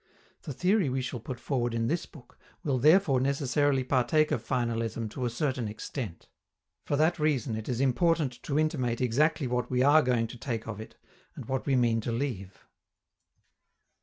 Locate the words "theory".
0.53-0.89